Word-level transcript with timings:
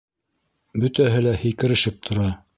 -Бөтәһе 0.85 1.21
лә 1.27 1.35
һикерешеп 1.45 2.03
тора. 2.09 2.31